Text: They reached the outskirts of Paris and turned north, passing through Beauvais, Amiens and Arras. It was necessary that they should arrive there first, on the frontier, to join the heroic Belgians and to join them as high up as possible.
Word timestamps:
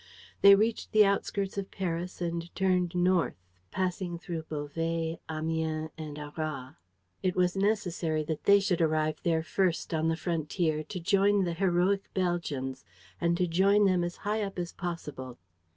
They 0.41 0.55
reached 0.55 0.93
the 0.93 1.05
outskirts 1.05 1.59
of 1.59 1.69
Paris 1.69 2.21
and 2.21 2.49
turned 2.55 2.95
north, 2.95 3.35
passing 3.69 4.17
through 4.17 4.45
Beauvais, 4.49 5.19
Amiens 5.29 5.91
and 5.95 6.17
Arras. 6.17 6.73
It 7.21 7.35
was 7.35 7.55
necessary 7.55 8.23
that 8.23 8.45
they 8.45 8.59
should 8.59 8.81
arrive 8.81 9.19
there 9.21 9.43
first, 9.43 9.93
on 9.93 10.07
the 10.07 10.17
frontier, 10.17 10.81
to 10.85 10.99
join 10.99 11.43
the 11.43 11.53
heroic 11.53 12.09
Belgians 12.15 12.83
and 13.21 13.37
to 13.37 13.45
join 13.45 13.85
them 13.85 14.03
as 14.03 14.15
high 14.25 14.41
up 14.41 14.57
as 14.57 14.73
possible. 14.73 15.37